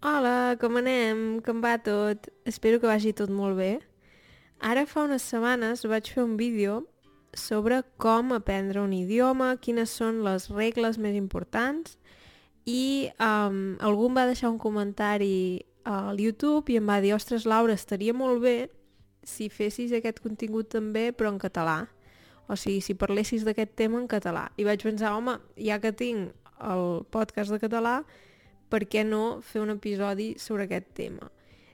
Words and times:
Hola, 0.00 0.56
com 0.56 0.78
anem? 0.80 1.42
Com 1.44 1.58
va 1.60 1.74
tot? 1.76 2.30
Espero 2.48 2.78
que 2.80 2.88
vagi 2.88 3.10
tot 3.12 3.28
molt 3.28 3.58
bé. 3.58 3.82
Ara 4.64 4.86
fa 4.88 5.02
unes 5.04 5.26
setmanes 5.28 5.82
vaig 5.84 6.06
fer 6.08 6.22
un 6.22 6.38
vídeo 6.38 6.86
sobre 7.36 7.82
com 8.00 8.32
aprendre 8.32 8.80
un 8.80 8.94
idioma, 8.96 9.58
quines 9.60 9.92
són 9.92 10.22
les 10.24 10.46
regles 10.48 10.96
més 10.96 11.18
importants 11.18 11.98
i 12.64 13.10
um, 13.20 13.76
algú 13.84 14.08
em 14.08 14.16
va 14.16 14.24
deixar 14.30 14.48
un 14.48 14.56
comentari 14.62 15.66
al 15.84 16.16
YouTube 16.16 16.72
i 16.72 16.80
em 16.80 16.88
va 16.88 17.02
dir 17.04 17.12
ostres 17.12 17.44
Laura, 17.44 17.76
estaria 17.76 18.16
molt 18.16 18.40
bé 18.40 18.56
si 19.20 19.50
fessis 19.52 19.92
aquest 19.92 20.24
contingut 20.24 20.72
també 20.72 21.10
però 21.12 21.28
en 21.28 21.36
català 21.44 21.76
o 22.48 22.56
sigui, 22.56 22.80
si 22.80 22.96
parlessis 22.96 23.44
d'aquest 23.44 23.76
tema 23.76 24.00
en 24.00 24.08
català 24.08 24.48
i 24.56 24.64
vaig 24.64 24.80
pensar, 24.80 25.12
home, 25.12 25.36
ja 25.60 25.76
que 25.76 25.92
tinc 25.92 26.32
el 26.72 27.04
podcast 27.12 27.52
de 27.52 27.60
català 27.60 27.98
per 28.70 28.84
què 28.88 29.04
no 29.06 29.40
fer 29.44 29.62
un 29.64 29.74
episodi 29.74 30.34
sobre 30.38 30.68
aquest 30.68 30.92
tema? 30.96 31.30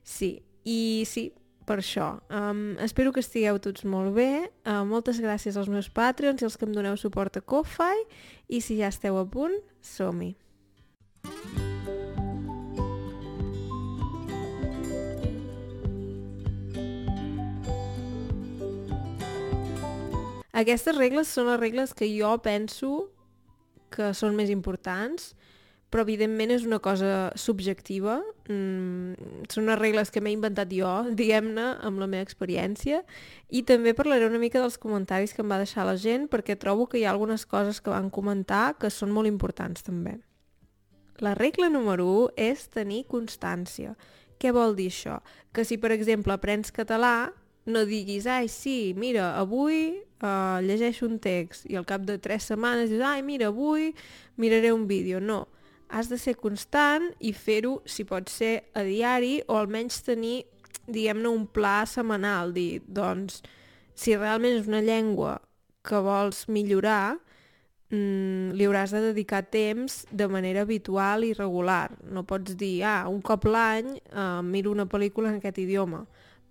Sí, 0.07 0.39
i 0.65 1.05
sí, 1.09 1.29
per 1.67 1.81
això. 1.83 2.15
Um, 2.31 2.77
espero 2.83 3.13
que 3.13 3.21
estigueu 3.21 3.59
tots 3.63 3.85
molt 3.85 4.15
bé. 4.17 4.47
Uh, 4.65 4.83
moltes 4.89 5.21
gràcies 5.23 5.59
als 5.59 5.71
meus 5.71 5.91
Patreons 5.91 6.43
i 6.43 6.49
als 6.49 6.57
que 6.57 6.67
em 6.69 6.75
doneu 6.75 6.97
suport 6.97 7.37
a 7.37 7.43
Ko-Fi. 7.43 8.07
I 8.49 8.63
si 8.63 8.79
ja 8.81 8.91
esteu 8.93 9.19
a 9.19 9.27
punt, 9.27 9.59
som-hi. 9.83 10.37
Aquestes 20.57 20.97
regles 20.97 21.29
són 21.29 21.51
les 21.51 21.61
regles 21.61 21.93
que 21.93 22.07
jo 22.09 22.31
penso 22.41 23.11
que 23.93 24.15
són 24.17 24.39
més 24.39 24.49
importants 24.49 25.35
però 25.91 26.03
evidentment 26.03 26.51
és 26.51 26.67
una 26.67 26.79
cosa 26.83 27.31
subjectiva. 27.39 28.19
Mm, 28.51 29.15
són 29.53 29.67
unes 29.67 29.79
regles 29.79 30.11
que 30.11 30.21
m'he 30.21 30.35
inventat 30.35 30.73
jo, 30.75 30.93
diguem-ne, 31.19 31.67
amb 31.87 32.03
la 32.03 32.09
meva 32.11 32.27
experiència, 32.27 33.03
i 33.49 33.63
també 33.63 33.95
parlaré 33.95 34.27
una 34.27 34.43
mica 34.43 34.61
dels 34.63 34.79
comentaris 34.83 35.35
que 35.35 35.45
em 35.45 35.53
va 35.53 35.61
deixar 35.63 35.87
la 35.87 35.97
gent, 36.01 36.27
perquè 36.33 36.59
trobo 36.59 36.89
que 36.91 36.99
hi 36.99 37.07
ha 37.07 37.13
algunes 37.15 37.47
coses 37.47 37.81
que 37.81 37.95
van 37.95 38.11
comentar 38.11 38.75
que 38.81 38.91
són 38.91 39.15
molt 39.15 39.31
importants 39.31 39.87
també. 39.87 40.19
La 41.25 41.33
regla 41.35 41.71
número 41.73 42.05
1 42.27 42.35
és 42.51 42.67
tenir 42.69 43.07
constància. 43.09 43.95
Què 44.37 44.53
vol 44.53 44.75
dir 44.77 44.91
això? 44.93 45.23
Que 45.57 45.65
si, 45.65 45.79
per 45.81 45.95
exemple, 45.95 46.35
aprens 46.35 46.75
català, 46.75 47.31
no 47.67 47.87
diguis, 47.89 48.27
ai, 48.29 48.51
sí, 48.53 48.93
mira, 48.97 49.33
avui 49.41 49.97
uh, 50.23 50.61
llegeixo 50.63 51.07
un 51.09 51.19
text 51.19 51.67
i 51.71 51.79
al 51.79 51.87
cap 51.89 52.05
de 52.07 52.19
tres 52.23 52.47
setmanes 52.51 52.93
dius, 52.93 53.03
ai, 53.03 53.23
mira, 53.27 53.49
avui 53.49 53.95
miraré 54.37 54.73
un 54.73 54.87
vídeo. 54.87 55.21
No, 55.21 55.47
has 55.89 56.09
de 56.09 56.19
ser 56.19 56.37
constant 56.41 57.11
i 57.21 57.33
fer-ho, 57.33 57.81
si 57.87 58.05
pot 58.09 58.31
ser, 58.31 58.67
a 58.75 58.83
diari 58.87 59.41
o 59.47 59.59
almenys 59.59 60.03
tenir, 60.07 60.45
diguem-ne, 60.87 61.29
un 61.31 61.47
pla 61.47 61.81
setmanal, 61.89 62.53
dir, 62.55 62.83
doncs, 62.87 63.43
si 63.97 64.17
realment 64.17 64.59
és 64.61 64.69
una 64.69 64.83
llengua 64.85 65.39
que 65.87 66.01
vols 66.03 66.47
millorar, 66.53 67.17
mm, 67.91 68.53
li 68.59 68.67
hauràs 68.67 68.93
de 68.93 69.01
dedicar 69.09 69.43
temps 69.51 70.05
de 70.11 70.29
manera 70.29 70.63
habitual 70.63 71.25
i 71.25 71.33
regular. 71.33 71.97
No 72.03 72.25
pots 72.25 72.57
dir, 72.57 72.85
ah, 72.85 73.09
un 73.09 73.23
cop 73.23 73.45
l'any 73.45 73.97
eh, 73.97 74.43
miro 74.43 74.73
una 74.73 74.87
pel·lícula 74.87 75.31
en 75.31 75.39
aquest 75.41 75.59
idioma. 75.59 76.07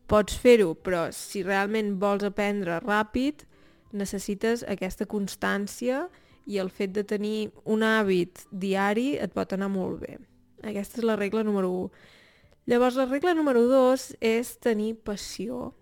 Pots 0.07 0.37
fer-ho, 0.37 0.75
però 0.75 1.11
si 1.11 1.43
realment 1.43 1.99
vols 1.99 2.23
aprendre 2.23 2.79
ràpid, 2.79 3.45
necessites 3.91 4.63
aquesta 4.67 5.05
constància 5.05 6.05
i 6.09 6.24
i 6.45 6.59
el 6.61 6.69
fet 6.69 6.93
de 6.95 7.03
tenir 7.03 7.51
un 7.65 7.83
hàbit 7.85 8.45
diari 8.51 9.15
et 9.21 9.33
pot 9.33 9.53
anar 9.53 9.69
molt 9.73 10.01
bé. 10.03 10.17
Aquesta 10.65 11.01
és 11.01 11.07
la 11.07 11.17
regla 11.19 11.43
número 11.43 11.71
1. 11.71 11.89
Llavors, 12.65 12.95
la 12.97 13.05
regla 13.05 13.35
número 13.37 13.65
2 13.69 14.15
és 14.25 14.55
tenir 14.57 14.95
passió. 15.05 15.73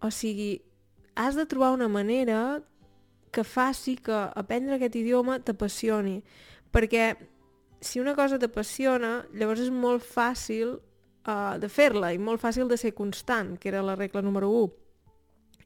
O 0.00 0.10
sigui, 0.14 0.60
has 1.14 1.34
de 1.34 1.46
trobar 1.46 1.72
una 1.74 1.88
manera 1.88 2.62
que 3.30 3.44
faci 3.44 3.96
que 3.96 4.14
aprendre 4.14 4.76
aquest 4.76 4.96
idioma 4.98 5.40
t'apassioni. 5.42 6.20
Perquè 6.70 7.14
si 7.80 8.00
una 8.00 8.14
cosa 8.14 8.38
t'apassiona, 8.38 9.24
llavors 9.34 9.62
és 9.64 9.72
molt 9.74 10.04
fàcil 10.06 10.76
uh, 10.76 11.56
de 11.58 11.68
fer-la 11.68 12.12
i 12.14 12.18
molt 12.18 12.42
fàcil 12.42 12.68
de 12.70 12.78
ser 12.78 12.94
constant, 12.94 13.56
que 13.58 13.70
era 13.70 13.82
la 13.82 13.96
regla 13.98 14.22
número 14.22 14.50
1. 14.50 14.70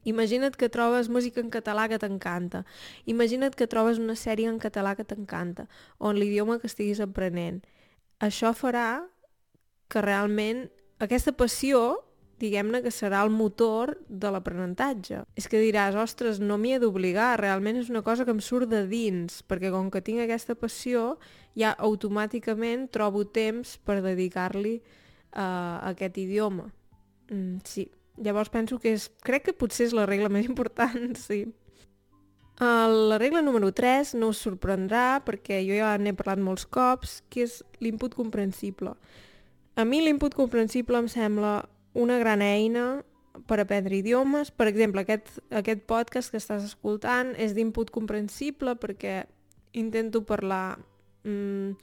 Imagina't 0.05 0.55
que 0.55 0.69
trobes 0.69 1.09
música 1.09 1.41
en 1.41 1.49
català 1.49 1.87
que 1.89 1.99
t'encanta. 1.99 2.63
Imagina't 3.09 3.57
que 3.57 3.67
trobes 3.67 3.99
una 4.01 4.15
sèrie 4.15 4.47
en 4.47 4.59
català 4.61 4.95
que 4.95 5.03
t'encanta, 5.03 5.67
o 5.97 6.13
en 6.13 6.21
l'idioma 6.21 6.59
que 6.61 6.69
estiguis 6.69 7.01
aprenent. 7.01 7.63
Això 8.21 8.53
farà 8.53 9.03
que 9.89 10.01
realment 10.01 10.67
aquesta 11.03 11.33
passió, 11.35 11.81
diguem-ne 12.39 12.81
que 12.83 12.91
serà 12.91 13.23
el 13.23 13.31
motor 13.31 13.95
de 14.07 14.29
l'aprenentatge. 14.31 15.23
És 15.39 15.47
que 15.51 15.61
diràs, 15.61 15.95
ostres, 15.99 16.39
no 16.43 16.57
m'hi 16.59 16.75
he 16.75 16.79
d'obligar, 16.83 17.33
realment 17.39 17.79
és 17.79 17.89
una 17.91 18.03
cosa 18.03 18.27
que 18.27 18.33
em 18.35 18.41
surt 18.43 18.69
de 18.71 18.83
dins, 18.91 19.41
perquè 19.47 19.71
com 19.71 19.89
que 19.91 20.03
tinc 20.03 20.23
aquesta 20.23 20.55
passió, 20.59 21.15
ja 21.55 21.73
automàticament 21.73 22.89
trobo 22.91 23.23
temps 23.25 23.77
per 23.87 24.01
dedicar-li 24.03 24.77
uh, 24.79 25.39
a 25.39 25.93
aquest 25.93 26.19
idioma. 26.21 26.67
Mm, 27.31 27.63
sí, 27.65 27.87
Llavors 28.17 28.49
penso 28.49 28.79
que 28.79 28.93
és... 28.95 29.09
Crec 29.25 29.49
que 29.49 29.53
potser 29.57 29.89
és 29.89 29.95
la 29.95 30.05
regla 30.07 30.29
més 30.31 30.47
important, 30.47 31.15
sí. 31.27 31.45
La 32.59 33.17
regla 33.19 33.41
número 33.43 33.73
3 33.75 34.13
no 34.15 34.29
us 34.31 34.39
sorprendrà 34.45 35.19
perquè 35.25 35.59
jo 35.65 35.75
ja 35.75 35.91
n'he 35.99 36.15
parlat 36.15 36.39
molts 36.39 36.63
cops, 36.65 37.19
que 37.29 37.43
és 37.43 37.59
l'input 37.83 38.15
comprensible. 38.15 38.95
A 39.75 39.83
mi 39.83 39.99
l'input 39.99 40.37
comprensible 40.37 41.01
em 41.03 41.09
sembla 41.11 41.65
una 41.99 42.17
gran 42.19 42.41
eina 42.41 43.03
per 43.47 43.59
aprendre 43.59 43.97
idiomes. 43.97 44.51
Per 44.55 44.69
exemple, 44.71 45.03
aquest, 45.03 45.41
aquest 45.51 45.83
podcast 45.83 46.31
que 46.31 46.39
estàs 46.39 46.63
escoltant 46.63 47.33
és 47.35 47.55
d'input 47.57 47.91
comprensible 47.91 48.77
perquè 48.79 49.25
intento 49.75 50.23
parlar 50.23 50.77
mm, 51.27 51.75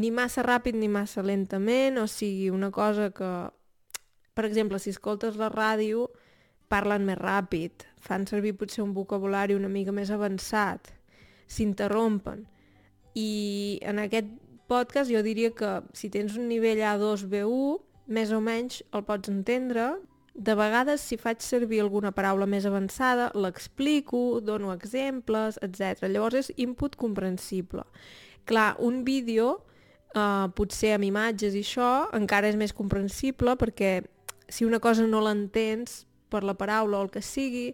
ni 0.00 0.10
massa 0.12 0.44
ràpid 0.44 0.76
ni 0.76 0.88
massa 0.88 1.24
lentament, 1.24 2.00
o 2.00 2.06
sigui, 2.08 2.48
una 2.50 2.70
cosa 2.72 3.10
que 3.12 3.30
per 4.36 4.44
exemple, 4.44 4.78
si 4.78 4.92
escoltes 4.92 5.38
la 5.40 5.48
ràdio, 5.48 6.10
parlen 6.68 7.06
més 7.08 7.16
ràpid, 7.16 7.86
fan 8.04 8.26
servir 8.28 8.52
potser 8.60 8.82
un 8.84 8.92
vocabulari 8.92 9.56
una 9.56 9.70
mica 9.72 9.94
més 9.96 10.10
avançat, 10.12 10.90
s'interrompen. 11.48 12.42
I 13.16 13.30
en 13.88 14.02
aquest 14.02 14.28
podcast 14.68 15.08
jo 15.08 15.22
diria 15.24 15.54
que 15.56 15.78
si 15.96 16.10
tens 16.12 16.36
un 16.36 16.50
nivell 16.50 16.82
A2, 16.84 17.24
B1, 17.32 17.78
més 18.12 18.34
o 18.34 18.42
menys 18.44 18.82
el 18.92 19.06
pots 19.06 19.32
entendre. 19.32 19.94
De 20.36 20.52
vegades, 20.58 21.00
si 21.00 21.16
faig 21.16 21.40
servir 21.40 21.80
alguna 21.80 22.12
paraula 22.12 22.44
més 22.44 22.66
avançada, 22.68 23.30
l'explico, 23.32 24.42
dono 24.44 24.74
exemples, 24.74 25.56
etc. 25.64 26.10
Llavors 26.10 26.42
és 26.42 26.50
input 26.60 26.98
comprensible. 27.00 27.86
Clar, 28.44 28.74
un 28.84 29.00
vídeo, 29.06 29.62
eh, 30.12 30.46
potser 30.52 30.92
amb 30.98 31.08
imatges 31.08 31.56
i 31.56 31.64
això, 31.64 32.10
encara 32.12 32.52
és 32.52 32.60
més 32.60 32.76
comprensible 32.76 33.56
perquè 33.56 34.02
si 34.48 34.64
una 34.64 34.80
cosa 34.80 35.06
no 35.06 35.20
l'entens 35.24 36.04
per 36.30 36.42
la 36.44 36.54
paraula 36.54 36.98
o 36.98 37.06
el 37.06 37.10
que 37.10 37.22
sigui, 37.22 37.70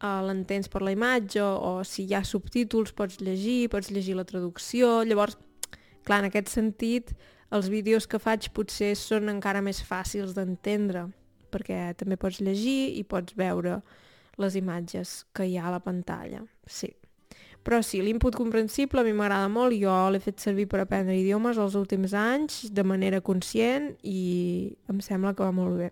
uh, 0.00 0.20
l'entens 0.26 0.70
per 0.70 0.82
la 0.82 0.94
imatge 0.94 1.42
o 1.42 1.80
si 1.84 2.06
hi 2.06 2.14
ha 2.14 2.24
subtítols 2.24 2.94
pots 2.96 3.20
llegir, 3.20 3.68
pots 3.72 3.90
llegir 3.90 4.16
la 4.18 4.26
traducció, 4.28 5.00
llavors, 5.04 5.38
clar, 6.06 6.22
en 6.22 6.30
aquest 6.30 6.52
sentit, 6.52 7.14
els 7.50 7.70
vídeos 7.70 8.06
que 8.06 8.20
faig 8.22 8.50
potser 8.54 8.94
són 8.98 9.30
encara 9.32 9.62
més 9.62 9.82
fàcils 9.82 10.36
d'entendre, 10.36 11.08
perquè 11.50 11.90
també 11.98 12.18
pots 12.20 12.40
llegir 12.40 12.94
i 12.98 13.04
pots 13.04 13.34
veure 13.38 13.80
les 14.40 14.56
imatges 14.56 15.24
que 15.34 15.46
hi 15.46 15.58
ha 15.58 15.68
a 15.68 15.74
la 15.74 15.84
pantalla, 15.84 16.44
sí. 16.66 16.94
Però 17.60 17.82
sí, 17.84 17.98
l'input 18.00 18.38
comprensible 18.38 19.02
a 19.02 19.04
mi 19.04 19.12
m'agrada 19.12 19.50
molt, 19.52 19.76
jo 19.76 19.92
l'he 20.08 20.20
fet 20.22 20.40
servir 20.40 20.64
per 20.70 20.80
aprendre 20.80 21.18
idiomes 21.18 21.58
els 21.60 21.76
últims 21.76 22.14
anys 22.16 22.70
de 22.72 22.84
manera 22.86 23.20
conscient 23.20 23.90
i 24.00 24.72
em 24.88 25.02
sembla 25.04 25.34
que 25.36 25.44
va 25.44 25.52
molt 25.52 25.76
bé. 25.76 25.90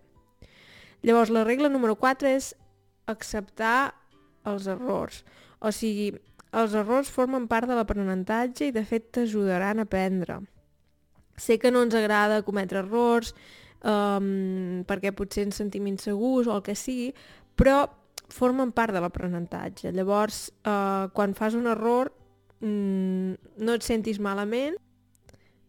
Llavors, 1.02 1.30
la 1.30 1.44
regla 1.44 1.70
número 1.70 1.94
4 1.98 2.30
és 2.34 2.52
acceptar 3.06 3.94
els 4.48 4.66
errors. 4.70 5.22
O 5.60 5.72
sigui, 5.74 6.12
els 6.56 6.74
errors 6.74 7.10
formen 7.12 7.46
part 7.48 7.68
de 7.68 7.76
l'aprenentatge 7.76 8.68
i 8.68 8.74
de 8.74 8.84
fet 8.86 9.10
t'ajudaran 9.14 9.78
a 9.78 9.86
aprendre. 9.88 10.40
Sé 11.38 11.58
que 11.58 11.70
no 11.70 11.84
ens 11.86 11.94
agrada 11.94 12.42
cometre 12.46 12.82
errors 12.82 13.34
um, 13.84 14.82
perquè 14.88 15.12
potser 15.14 15.46
ens 15.46 15.60
sentim 15.60 15.86
insegurs 15.90 16.48
o 16.48 16.56
el 16.56 16.64
que 16.66 16.74
sigui, 16.78 17.12
però 17.58 17.84
formen 18.32 18.72
part 18.76 18.92
de 18.94 19.02
l'aprenentatge. 19.02 19.92
Llavors, 19.94 20.48
uh, 20.66 21.08
quan 21.14 21.36
fas 21.38 21.54
un 21.56 21.68
error, 21.70 22.10
mm, 22.60 23.54
no 23.64 23.78
et 23.78 23.86
sentis 23.86 24.18
malament 24.20 24.76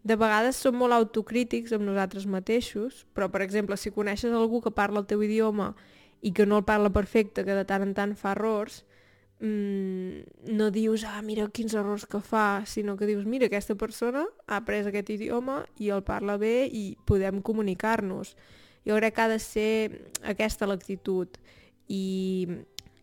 de 0.03 0.15
vegades 0.15 0.55
som 0.55 0.77
molt 0.79 0.95
autocrítics 0.95 1.73
amb 1.75 1.83
nosaltres 1.87 2.25
mateixos, 2.29 3.05
però, 3.13 3.27
per 3.31 3.43
exemple, 3.43 3.77
si 3.77 3.91
coneixes 3.91 4.33
algú 4.33 4.61
que 4.63 4.71
parla 4.71 5.01
el 5.03 5.07
teu 5.09 5.23
idioma 5.23 5.73
i 6.21 6.31
que 6.35 6.45
no 6.45 6.59
el 6.59 6.67
parla 6.67 6.91
perfecte, 6.91 7.43
que 7.43 7.55
de 7.55 7.65
tant 7.67 7.83
en 7.83 7.93
tant 7.95 8.15
fa 8.15 8.31
errors, 8.31 8.85
mm, 9.39 10.55
no 10.55 10.69
dius, 10.71 11.03
ah, 11.03 11.21
mira 11.21 11.49
quins 11.51 11.75
errors 11.75 12.05
que 12.05 12.21
fa, 12.23 12.63
sinó 12.65 12.95
que 12.97 13.07
dius, 13.07 13.25
mira, 13.25 13.47
aquesta 13.47 13.75
persona 13.75 14.25
ha 14.47 14.61
après 14.63 14.87
aquest 14.87 15.11
idioma 15.15 15.65
i 15.77 15.91
el 15.91 16.03
parla 16.03 16.37
bé 16.37 16.69
i 16.71 16.95
podem 17.05 17.41
comunicar-nos. 17.41 18.35
Jo 18.87 18.95
crec 18.95 19.15
que 19.15 19.21
ha 19.21 19.27
de 19.27 19.39
ser 19.39 19.71
aquesta 20.23 20.67
l'actitud. 20.67 21.37
I, 21.89 22.47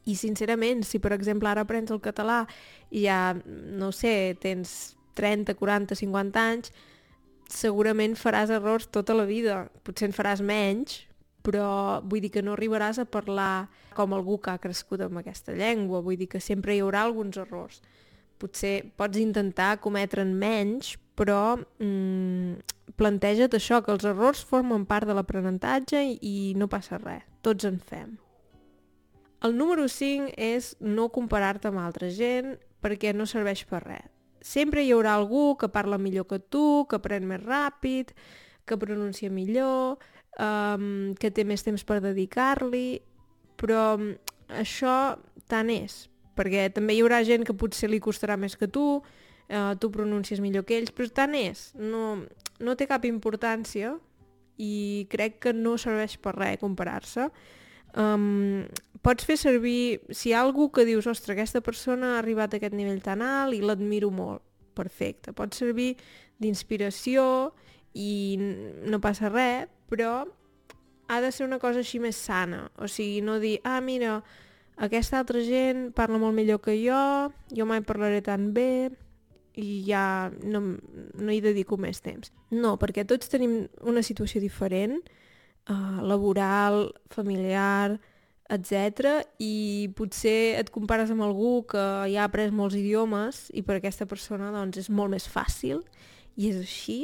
I 0.06 0.14
sincerament, 0.16 0.84
si 0.84 0.98
per 0.98 1.12
exemple 1.12 1.48
ara 1.50 1.66
aprens 1.66 1.90
el 1.90 2.00
català 2.00 2.46
i 2.90 3.04
ja, 3.04 3.34
no 3.44 3.92
sé, 3.92 4.36
tens 4.40 4.95
30, 5.16 5.56
40, 5.58 5.98
50 5.98 6.44
anys, 6.52 6.72
segurament 7.50 8.16
faràs 8.18 8.52
errors 8.52 8.88
tota 8.92 9.16
la 9.16 9.26
vida. 9.28 9.66
Potser 9.86 10.10
en 10.10 10.16
faràs 10.16 10.42
menys, 10.44 11.00
però 11.46 12.02
vull 12.02 12.24
dir 12.24 12.32
que 12.34 12.42
no 12.42 12.56
arribaràs 12.56 12.98
a 12.98 13.06
parlar 13.06 13.68
com 13.96 14.14
algú 14.14 14.40
que 14.42 14.52
ha 14.52 14.62
crescut 14.62 15.04
amb 15.06 15.20
aquesta 15.22 15.54
llengua, 15.56 16.02
vull 16.04 16.18
dir 16.18 16.28
que 16.28 16.42
sempre 16.42 16.74
hi 16.74 16.82
haurà 16.84 17.04
alguns 17.06 17.38
errors. 17.40 17.80
Potser 18.36 18.82
pots 18.98 19.16
intentar 19.16 19.78
cometre'n 19.80 20.34
menys, 20.36 20.96
però 21.16 21.56
mm, 21.56 22.58
planteja't 22.98 23.56
això, 23.56 23.80
que 23.82 23.94
els 23.94 24.04
errors 24.04 24.42
formen 24.44 24.84
part 24.88 25.08
de 25.08 25.16
l'aprenentatge 25.16 26.02
i, 26.20 26.36
no 26.58 26.68
passa 26.68 27.00
res, 27.00 27.24
tots 27.46 27.64
en 27.68 27.78
fem. 27.80 28.16
El 29.46 29.56
número 29.56 29.86
5 29.88 30.34
és 30.36 30.74
no 30.80 31.08
comparar-te 31.14 31.70
amb 31.70 31.80
altra 31.80 32.10
gent 32.10 32.56
perquè 32.82 33.12
no 33.14 33.28
serveix 33.28 33.64
per 33.68 33.84
res. 33.84 34.15
Sempre 34.46 34.84
hi 34.84 34.92
haurà 34.94 35.16
algú 35.18 35.56
que 35.58 35.70
parla 35.74 35.98
millor 35.98 36.28
que 36.30 36.38
tu, 36.38 36.86
que 36.86 37.00
aprèn 37.00 37.26
més 37.26 37.42
ràpid, 37.42 38.12
que 38.66 38.78
pronuncia 38.78 39.30
millor, 39.30 39.98
um, 40.38 41.14
que 41.18 41.32
té 41.34 41.42
més 41.42 41.64
temps 41.66 41.82
per 41.86 41.98
dedicar-li, 42.04 43.00
però 43.58 43.96
um, 43.96 44.12
això 44.54 45.16
tant 45.50 45.70
és, 45.72 46.04
perquè 46.38 46.68
també 46.74 46.94
hi 46.94 47.02
haurà 47.02 47.22
gent 47.26 47.46
que 47.46 47.56
potser 47.58 47.90
li 47.90 48.02
costarà 48.02 48.36
més 48.38 48.54
que 48.58 48.68
tu, 48.70 48.86
uh, 49.00 49.72
tu 49.80 49.90
pronuncies 49.94 50.42
millor 50.44 50.66
que 50.68 50.78
ells, 50.78 50.94
però 50.94 51.10
tant 51.22 51.34
és, 51.38 51.70
no, 51.78 52.20
no 52.60 52.76
té 52.78 52.86
cap 52.86 53.06
importància 53.08 53.96
i 54.62 55.06
crec 55.12 55.40
que 55.42 55.56
no 55.56 55.76
serveix 55.80 56.16
per 56.22 56.36
res 56.36 56.60
comparar-se. 56.62 57.28
Um, 57.96 58.66
pots 59.04 59.24
fer 59.24 59.38
servir, 59.40 60.02
si 60.10 60.30
hi 60.30 60.34
ha 60.36 60.42
algú 60.44 60.68
que 60.74 60.84
dius, 60.88 61.08
ostres, 61.08 61.34
aquesta 61.34 61.62
persona 61.64 62.14
ha 62.14 62.18
arribat 62.20 62.54
a 62.54 62.60
aquest 62.60 62.76
nivell 62.76 63.00
tan 63.04 63.22
alt 63.24 63.56
i 63.56 63.62
l'admiro 63.64 64.10
molt, 64.12 64.44
perfecte. 64.76 65.32
Pot 65.32 65.56
servir 65.56 65.94
d'inspiració 66.42 67.54
i 67.96 68.36
no 68.84 69.00
passa 69.00 69.30
res, 69.32 69.70
però 69.88 70.26
ha 71.08 71.20
de 71.22 71.30
ser 71.32 71.46
una 71.46 71.60
cosa 71.62 71.80
així 71.80 72.00
més 72.02 72.18
sana. 72.18 72.66
O 72.76 72.90
sigui, 72.90 73.22
no 73.24 73.38
dir, 73.40 73.56
ah, 73.64 73.80
mira, 73.80 74.20
aquesta 74.76 75.20
altra 75.22 75.40
gent 75.46 75.90
parla 75.96 76.20
molt 76.20 76.36
millor 76.36 76.60
que 76.60 76.76
jo, 76.82 77.32
jo 77.56 77.66
mai 77.68 77.80
parlaré 77.86 78.20
tan 78.26 78.50
bé 78.52 78.90
i 79.56 79.80
ja 79.86 80.28
no, 80.44 80.60
no 80.60 81.32
hi 81.32 81.40
dedico 81.40 81.78
més 81.80 82.02
temps. 82.04 82.32
No, 82.52 82.74
perquè 82.76 83.06
tots 83.08 83.32
tenim 83.32 83.62
una 83.88 84.04
situació 84.04 84.42
diferent, 84.42 84.98
uh, 85.70 86.00
laboral, 86.02 86.92
familiar, 87.10 87.98
etc. 88.48 89.22
I 89.42 89.90
potser 89.98 90.56
et 90.60 90.70
compares 90.74 91.10
amb 91.10 91.24
algú 91.26 91.64
que 91.70 91.82
ja 92.12 92.24
ha 92.24 92.26
après 92.30 92.52
molts 92.54 92.78
idiomes 92.78 93.46
i 93.54 93.64
per 93.66 93.78
aquesta 93.78 94.06
persona 94.06 94.52
doncs, 94.54 94.78
és 94.84 94.90
molt 94.90 95.14
més 95.14 95.26
fàcil 95.28 95.82
i 96.36 96.50
és 96.52 96.60
així 96.62 97.00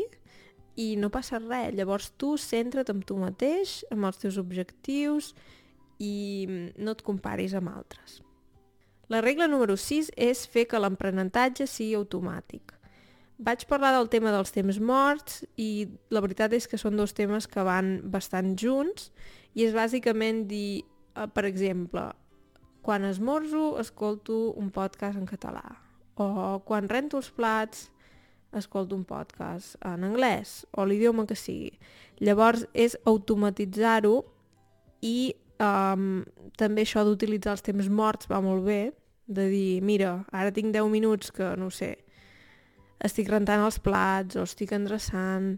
i 0.78 0.94
no 0.96 1.10
passa 1.12 1.40
res. 1.42 1.74
Llavors 1.76 2.12
tu 2.16 2.36
centra't 2.40 2.92
amb 2.92 3.04
tu 3.06 3.18
mateix, 3.20 3.82
amb 3.92 4.08
els 4.08 4.20
teus 4.22 4.38
objectius 4.40 5.32
i 6.02 6.46
no 6.78 6.94
et 6.94 7.02
comparis 7.04 7.54
amb 7.58 7.72
altres. 7.74 8.20
La 9.12 9.20
regla 9.20 9.48
número 9.50 9.76
6 9.76 10.14
és 10.16 10.46
fer 10.48 10.64
que 10.70 10.80
l'aprenentatge 10.80 11.66
sigui 11.68 11.98
automàtic. 11.98 12.72
Vaig 13.38 13.64
parlar 13.66 13.92
del 13.96 14.10
tema 14.12 14.32
dels 14.34 14.52
temps 14.52 14.78
morts 14.80 15.42
i 15.56 15.88
la 16.12 16.20
veritat 16.20 16.52
és 16.52 16.68
que 16.68 16.78
són 16.78 16.96
dos 16.96 17.14
temes 17.16 17.48
que 17.48 17.64
van 17.64 18.00
bastant 18.12 18.52
junts 18.58 19.10
i 19.54 19.64
és 19.66 19.72
bàsicament 19.74 20.46
dir, 20.48 20.84
eh, 21.16 21.26
per 21.26 21.44
exemple, 21.48 22.12
quan 22.82 23.04
esmorzo 23.04 23.78
escolto 23.80 24.52
un 24.58 24.70
podcast 24.70 25.18
en 25.18 25.26
català 25.26 25.64
o 26.14 26.60
quan 26.66 26.88
rento 26.88 27.16
els 27.16 27.30
plats 27.30 27.88
escolto 28.52 28.94
un 28.94 29.04
podcast 29.04 29.78
en 29.80 30.04
anglès 30.04 30.66
o 30.76 30.84
l'idioma 30.84 31.24
que 31.26 31.36
sigui. 31.38 31.72
Llavors 32.20 32.66
és 32.74 32.98
automatitzar-ho 33.08 34.18
i 35.00 35.32
um, 35.62 36.22
també 36.60 36.84
això 36.84 37.04
d'utilitzar 37.06 37.56
els 37.56 37.64
temps 37.64 37.88
morts 37.88 38.28
va 38.28 38.42
molt 38.44 38.66
bé, 38.66 38.92
de 39.26 39.48
dir, 39.48 39.80
mira, 39.80 40.24
ara 40.32 40.52
tinc 40.52 40.74
10 40.74 40.90
minuts 40.92 41.32
que, 41.32 41.54
no 41.56 41.70
sé, 41.70 42.01
estic 43.04 43.30
rentant 43.30 43.64
els 43.64 43.78
plats 43.82 44.38
o 44.38 44.46
estic 44.46 44.72
endreçant 44.76 45.56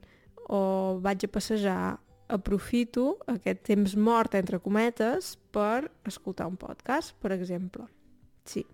o 0.49 0.99
vaig 1.05 1.25
a 1.25 1.33
passejar, 1.33 1.97
aprofito 2.29 3.19
aquest 3.29 3.63
temps 3.69 3.95
mort, 3.97 4.35
entre 4.35 4.61
cometes, 4.61 5.35
per 5.53 5.91
escoltar 6.09 6.49
un 6.49 6.57
podcast, 6.61 7.15
per 7.21 7.33
exemple. 7.37 7.87
Sí. 8.49 8.65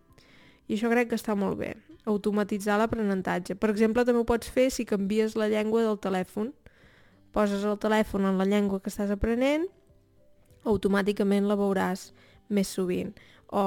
I 0.70 0.76
això 0.76 0.90
crec 0.90 1.11
que 1.11 1.19
està 1.19 1.34
molt 1.38 1.58
bé 1.58 1.75
automatitzar 2.08 2.78
l'aprenentatge. 2.81 3.56
Per 3.61 3.70
exemple, 3.70 4.05
també 4.05 4.22
ho 4.22 4.28
pots 4.28 4.49
fer 4.50 4.70
si 4.73 4.87
canvies 4.88 5.37
la 5.37 5.50
llengua 5.50 5.82
del 5.84 5.99
telèfon. 6.00 6.52
Poses 7.34 7.64
el 7.64 7.78
telèfon 7.78 8.26
en 8.26 8.38
la 8.40 8.46
llengua 8.49 8.81
que 8.81 8.90
estàs 8.90 9.12
aprenent, 9.12 9.66
automàticament 10.66 11.46
la 11.46 11.58
veuràs 11.58 12.11
més 12.50 12.70
sovint. 12.73 13.12
O, 13.50 13.62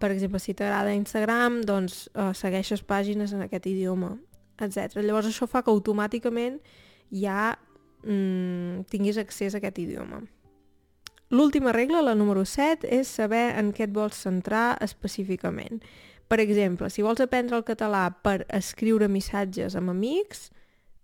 per 0.00 0.10
exemple, 0.12 0.40
si 0.40 0.54
t'agrada 0.56 0.94
Instagram, 0.96 1.62
doncs 1.68 2.06
eh, 2.12 2.32
segueixes 2.36 2.82
pàgines 2.84 3.32
en 3.36 3.44
aquest 3.44 3.68
idioma, 3.68 4.14
etc. 4.64 5.00
Llavors 5.02 5.28
això 5.30 5.48
fa 5.50 5.62
que 5.62 5.72
automàticament 5.72 6.60
ja 7.10 7.56
mm, 8.02 8.86
tinguis 8.90 9.18
accés 9.20 9.54
a 9.54 9.60
aquest 9.60 9.78
idioma. 9.82 10.22
L'última 11.30 11.72
regla, 11.72 12.04
la 12.06 12.14
número 12.14 12.44
7, 12.46 12.86
és 12.86 13.08
saber 13.10 13.50
en 13.58 13.72
què 13.74 13.88
et 13.88 13.94
vols 13.94 14.14
centrar 14.14 14.76
específicament. 14.80 15.82
Per 16.30 16.38
exemple, 16.42 16.90
si 16.90 17.02
vols 17.02 17.22
aprendre 17.22 17.58
el 17.58 17.66
català 17.66 18.06
per 18.22 18.44
escriure 18.54 19.08
missatges 19.10 19.74
amb 19.78 19.90
amics, 19.90 20.50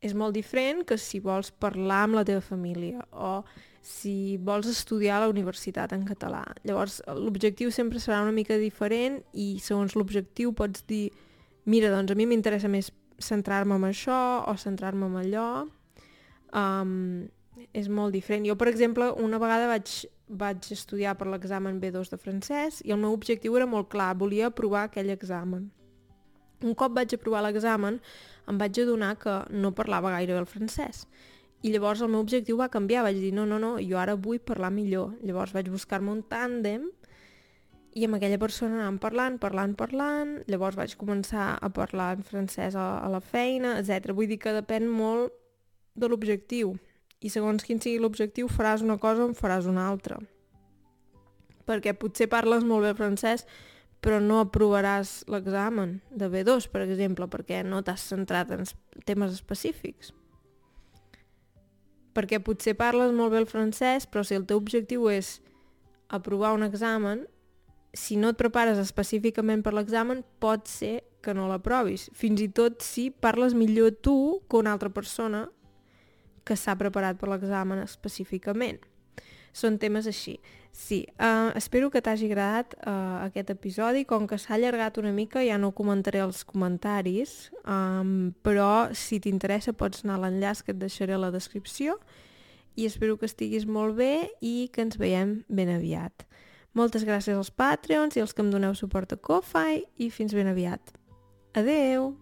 és 0.02 0.14
molt 0.18 0.34
diferent 0.34 0.82
que 0.86 0.98
si 0.98 1.20
vols 1.22 1.50
parlar 1.50 2.04
amb 2.06 2.18
la 2.18 2.24
teva 2.26 2.42
família 2.42 3.02
o 3.12 3.42
si 3.82 4.38
vols 4.38 4.68
estudiar 4.70 5.18
a 5.18 5.24
la 5.24 5.30
universitat 5.30 5.92
en 5.94 6.06
català. 6.06 6.42
Llavors, 6.66 7.00
l'objectiu 7.06 7.70
sempre 7.74 8.02
serà 8.02 8.22
una 8.22 8.34
mica 8.34 8.58
diferent 8.58 9.20
i 9.34 9.56
segons 9.62 9.96
l'objectiu 9.98 10.54
pots 10.54 10.86
dir 10.86 11.08
mira, 11.66 11.90
doncs 11.90 12.14
a 12.14 12.18
mi 12.18 12.26
m'interessa 12.30 12.70
més 12.70 12.90
centrar-me 13.24 13.78
en 13.78 13.86
això 13.88 14.18
o 14.50 14.56
centrar-me 14.60 15.08
en 15.08 15.20
allò. 15.22 15.46
Um, 16.52 17.28
és 17.72 17.88
molt 17.88 18.12
diferent. 18.16 18.44
Jo, 18.48 18.56
per 18.60 18.68
exemple, 18.68 19.10
una 19.22 19.40
vegada 19.40 19.70
vaig 19.70 20.02
vaig 20.32 20.64
estudiar 20.72 21.12
per 21.18 21.28
l'examen 21.28 21.78
B2 21.80 22.08
de 22.08 22.16
francès 22.16 22.80
i 22.86 22.92
el 22.94 23.00
meu 23.02 23.12
objectiu 23.12 23.56
era 23.58 23.66
molt 23.68 23.90
clar, 23.92 24.14
volia 24.16 24.48
aprovar 24.48 24.86
aquell 24.86 25.12
examen. 25.12 25.68
Un 26.62 26.74
cop 26.78 26.94
vaig 26.96 27.12
aprovar 27.14 27.42
l'examen, 27.44 27.98
em 28.48 28.58
vaig 28.58 28.80
adonar 28.80 29.16
que 29.20 29.34
no 29.50 29.74
parlava 29.76 30.14
gaire 30.14 30.38
el 30.38 30.48
francès. 30.48 31.04
I 31.62 31.70
llavors 31.74 32.00
el 32.02 32.10
meu 32.10 32.22
objectiu 32.22 32.56
va 32.58 32.70
canviar, 32.72 33.04
vaig 33.06 33.20
dir 33.20 33.32
no, 33.34 33.44
no, 33.46 33.58
no, 33.62 33.76
jo 33.82 33.98
ara 33.98 34.16
vull 34.16 34.40
parlar 34.40 34.72
millor. 34.74 35.12
Llavors 35.22 35.52
vaig 35.54 35.68
buscar-me 35.70 36.10
un 36.10 36.22
tàndem 36.26 36.88
i 37.92 38.06
amb 38.06 38.16
aquella 38.16 38.40
persona 38.40 38.78
anàvem 38.78 38.98
parlant, 39.02 39.38
parlant, 39.40 39.74
parlant, 39.76 40.36
llavors 40.48 40.78
vaig 40.78 40.94
començar 41.00 41.58
a 41.60 41.68
parlar 41.72 42.12
en 42.16 42.22
francès 42.24 42.76
a, 42.78 42.86
a 43.04 43.08
la 43.12 43.20
feina, 43.20 43.76
etc. 43.80 44.14
Vull 44.16 44.30
dir 44.30 44.40
que 44.40 44.54
depèn 44.56 44.88
molt 44.88 45.34
de 45.94 46.08
l'objectiu 46.08 46.76
i 47.20 47.30
segons 47.30 47.64
quin 47.64 47.82
sigui 47.82 48.00
l'objectiu 48.00 48.48
faràs 48.48 48.82
una 48.82 48.96
cosa 48.98 49.26
o 49.26 49.28
en 49.30 49.36
faràs 49.36 49.68
una 49.68 49.84
altra. 49.90 50.16
Perquè 51.68 51.92
potser 51.94 52.30
parles 52.32 52.64
molt 52.66 52.88
bé 52.88 52.96
francès 52.98 53.46
però 54.02 54.18
no 54.18 54.40
aprovaràs 54.42 55.22
l'examen 55.30 56.00
de 56.10 56.26
B2, 56.26 56.66
per 56.72 56.82
exemple, 56.82 57.28
perquè 57.30 57.62
no 57.62 57.84
t'has 57.86 58.02
centrat 58.10 58.50
en 58.50 58.66
temes 59.06 59.36
específics. 59.36 60.10
Perquè 62.12 62.42
potser 62.42 62.74
parles 62.76 63.14
molt 63.14 63.30
bé 63.32 63.38
el 63.44 63.46
francès, 63.48 64.08
però 64.10 64.26
si 64.26 64.34
el 64.34 64.44
teu 64.48 64.58
objectiu 64.58 65.06
és 65.08 65.36
aprovar 66.10 66.50
un 66.56 66.66
examen, 66.66 67.22
si 67.92 68.16
no 68.16 68.32
et 68.32 68.38
prepares 68.40 68.80
específicament 68.80 69.62
per 69.64 69.74
l'examen, 69.76 70.22
pot 70.40 70.68
ser 70.68 71.02
que 71.22 71.34
no 71.36 71.46
l'aprovis. 71.48 72.08
Fins 72.16 72.40
i 72.42 72.48
tot 72.48 72.82
si 72.82 73.10
parles 73.10 73.54
millor 73.54 73.92
tu 74.02 74.42
que 74.48 74.58
una 74.58 74.72
altra 74.72 74.90
persona 74.90 75.46
que 76.44 76.56
s'ha 76.58 76.74
preparat 76.80 77.20
per 77.20 77.30
l'examen 77.30 77.82
específicament. 77.84 78.80
Són 79.52 79.76
temes 79.78 80.08
així. 80.08 80.38
Sí, 80.72 81.02
uh, 81.20 81.52
espero 81.54 81.90
que 81.92 82.00
t'hagi 82.00 82.30
agradat 82.30 82.72
uh, 82.80 83.20
aquest 83.28 83.52
episodi. 83.52 84.06
Com 84.08 84.24
que 84.26 84.38
s'ha 84.40 84.56
allargat 84.56 84.96
una 84.98 85.12
mica, 85.12 85.44
ja 85.44 85.58
no 85.60 85.74
comentaré 85.76 86.22
els 86.24 86.42
comentaris, 86.48 87.52
um, 87.68 88.32
però 88.42 88.88
si 88.96 89.20
t'interessa 89.20 89.76
pots 89.76 90.06
anar 90.06 90.16
a 90.16 90.24
l'enllaç 90.24 90.64
que 90.64 90.72
et 90.72 90.80
deixaré 90.80 91.18
a 91.18 91.20
la 91.20 91.30
descripció 91.30 92.00
i 92.74 92.86
espero 92.88 93.18
que 93.20 93.28
estiguis 93.28 93.66
molt 93.68 93.98
bé 94.00 94.32
i 94.40 94.70
que 94.72 94.80
ens 94.86 94.96
veiem 94.96 95.42
ben 95.52 95.68
aviat. 95.68 96.24
Moltes 96.72 97.04
gràcies 97.04 97.36
als 97.36 97.52
Patreons 97.52 98.16
i 98.16 98.22
als 98.22 98.32
que 98.32 98.40
em 98.44 98.50
doneu 98.52 98.72
suport 98.74 99.12
a 99.12 99.18
Ko-Fi 99.20 99.82
i 100.00 100.08
fins 100.10 100.32
ben 100.32 100.48
aviat. 100.48 100.94
Adeu! 101.52 102.14